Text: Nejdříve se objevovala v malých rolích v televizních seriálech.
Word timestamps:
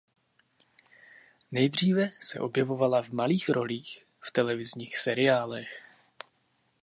Nejdříve 1.51 2.09
se 2.19 2.39
objevovala 2.39 3.01
v 3.01 3.09
malých 3.09 3.49
rolích 3.49 4.07
v 4.21 4.31
televizních 4.31 4.97
seriálech. 4.97 5.83